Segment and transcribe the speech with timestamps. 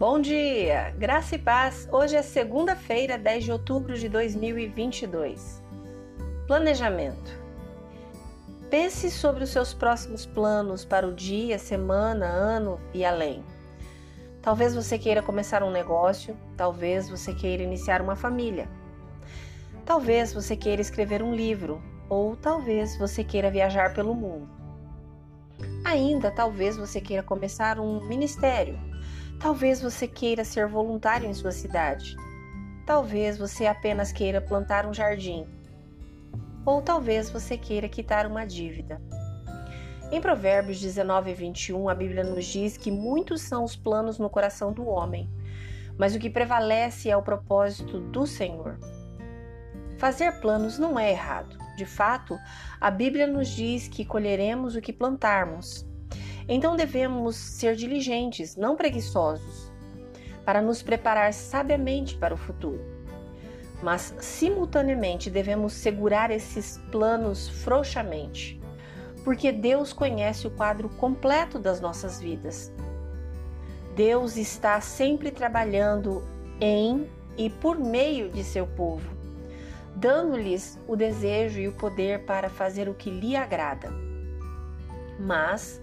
[0.00, 1.86] Bom dia, graça e paz.
[1.92, 5.62] Hoje é segunda-feira, 10 de outubro de 2022.
[6.46, 7.38] Planejamento.
[8.70, 13.44] Pense sobre os seus próximos planos para o dia, semana, ano e além.
[14.40, 18.70] Talvez você queira começar um negócio, talvez você queira iniciar uma família.
[19.84, 21.78] Talvez você queira escrever um livro,
[22.08, 24.48] ou talvez você queira viajar pelo mundo.
[25.84, 28.88] Ainda talvez você queira começar um ministério
[29.40, 32.14] Talvez você queira ser voluntário em sua cidade.
[32.84, 35.46] Talvez você apenas queira plantar um jardim.
[36.66, 39.00] Ou talvez você queira quitar uma dívida.
[40.12, 44.28] Em Provérbios 19 e 21, a Bíblia nos diz que muitos são os planos no
[44.28, 45.26] coração do homem,
[45.96, 48.78] mas o que prevalece é o propósito do Senhor.
[49.96, 51.56] Fazer planos não é errado.
[51.78, 52.38] De fato,
[52.78, 55.88] a Bíblia nos diz que colheremos o que plantarmos.
[56.52, 59.70] Então devemos ser diligentes, não preguiçosos,
[60.44, 62.84] para nos preparar sabiamente para o futuro.
[63.80, 68.60] Mas, simultaneamente, devemos segurar esses planos frouxamente,
[69.22, 72.72] porque Deus conhece o quadro completo das nossas vidas.
[73.94, 76.24] Deus está sempre trabalhando
[76.60, 79.08] em e por meio de seu povo,
[79.94, 83.88] dando-lhes o desejo e o poder para fazer o que lhe agrada.
[85.16, 85.80] Mas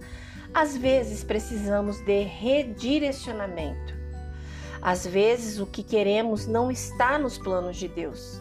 [0.52, 3.94] às vezes precisamos de redirecionamento.
[4.80, 8.40] Às vezes o que queremos não está nos planos de Deus.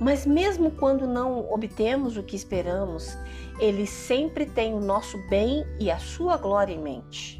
[0.00, 3.16] Mas mesmo quando não obtemos o que esperamos,
[3.58, 7.38] Ele sempre tem o nosso bem e a sua glória em mente.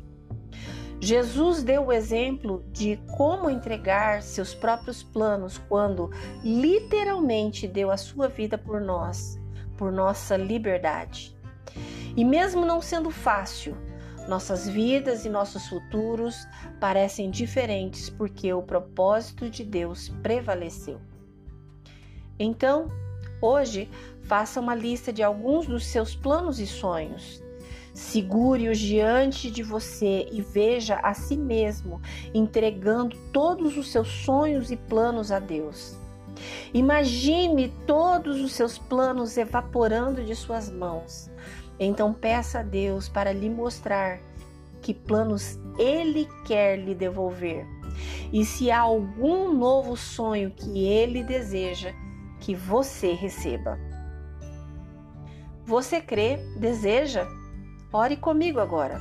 [1.00, 6.10] Jesus deu o exemplo de como entregar seus próprios planos quando
[6.42, 9.38] literalmente deu a sua vida por nós,
[9.76, 11.37] por nossa liberdade.
[12.18, 13.76] E mesmo não sendo fácil,
[14.26, 16.48] nossas vidas e nossos futuros
[16.80, 21.00] parecem diferentes porque o propósito de Deus prevaleceu.
[22.36, 22.88] Então,
[23.40, 23.88] hoje,
[24.24, 27.40] faça uma lista de alguns dos seus planos e sonhos.
[27.94, 32.02] Segure-os diante de você e veja a si mesmo
[32.34, 35.96] entregando todos os seus sonhos e planos a Deus.
[36.74, 41.30] Imagine todos os seus planos evaporando de suas mãos.
[41.78, 44.20] Então peça a Deus para lhe mostrar
[44.82, 47.66] que planos Ele quer lhe devolver.
[48.32, 51.92] E se há algum novo sonho que Ele deseja
[52.40, 53.78] que você receba.
[55.64, 57.26] Você crê, deseja?
[57.92, 59.00] Ore comigo agora.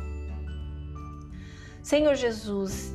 [1.82, 2.94] Senhor Jesus,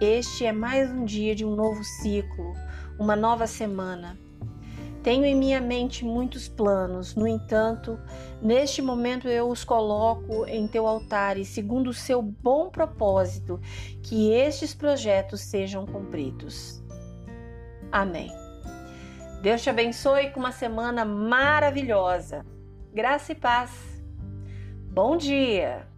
[0.00, 2.54] este é mais um dia de um novo ciclo,
[2.98, 4.18] uma nova semana.
[5.02, 7.98] Tenho em minha mente muitos planos, no entanto,
[8.42, 13.58] neste momento eu os coloco em teu altar e, segundo o seu bom propósito,
[14.02, 16.82] que estes projetos sejam cumpridos.
[17.90, 18.30] Amém.
[19.42, 22.44] Deus te abençoe com uma semana maravilhosa.
[22.92, 23.70] Graça e paz.
[24.92, 25.89] Bom dia!